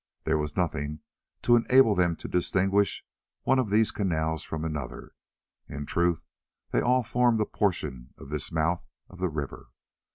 [0.23, 1.01] There was nothing
[1.43, 3.05] to enable them to distinguish
[3.43, 5.13] one of these canals from another;
[5.69, 6.25] in truth
[6.71, 9.67] they all formed a portion of this mouth of the river.